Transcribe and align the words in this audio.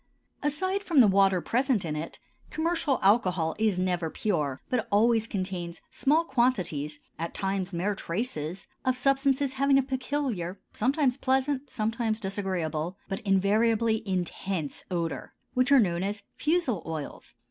Aside 0.41 0.81
from 0.81 0.99
the 0.99 1.05
water 1.07 1.41
present 1.41 1.85
in 1.85 1.95
it, 1.95 2.17
commercial 2.49 2.97
alcohol 3.03 3.55
is 3.59 3.77
never 3.77 4.09
pure, 4.09 4.59
but 4.67 4.87
always 4.91 5.27
contains 5.27 5.79
small 5.91 6.23
quantities, 6.23 6.97
at 7.19 7.35
times 7.35 7.71
mere 7.71 7.93
traces, 7.93 8.65
of 8.83 8.95
substances 8.95 9.53
having 9.53 9.77
a 9.77 9.83
peculiar, 9.83 10.59
sometimes 10.73 11.17
pleasant, 11.17 11.69
sometimes 11.69 12.19
disagreeable, 12.19 12.97
but 13.07 13.19
invariably 13.19 14.01
intense 14.09 14.83
odor, 14.89 15.35
which 15.53 15.71
are 15.71 15.79
known 15.79 16.01
as 16.01 16.23
fusel 16.35 16.81
oils. 16.87 17.35